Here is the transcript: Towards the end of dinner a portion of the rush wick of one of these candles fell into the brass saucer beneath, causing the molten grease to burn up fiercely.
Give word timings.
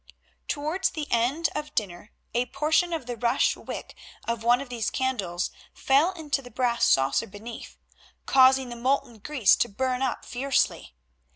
Towards 0.47 0.89
the 0.89 1.05
end 1.11 1.49
of 1.53 1.75
dinner 1.75 2.11
a 2.33 2.47
portion 2.47 2.91
of 2.91 3.05
the 3.05 3.15
rush 3.15 3.55
wick 3.55 3.95
of 4.27 4.43
one 4.43 4.59
of 4.59 4.67
these 4.67 4.89
candles 4.89 5.51
fell 5.75 6.11
into 6.13 6.41
the 6.41 6.49
brass 6.49 6.85
saucer 6.85 7.27
beneath, 7.27 7.77
causing 8.25 8.69
the 8.69 8.75
molten 8.75 9.19
grease 9.19 9.55
to 9.57 9.69
burn 9.69 10.01
up 10.01 10.25
fiercely. 10.25 10.95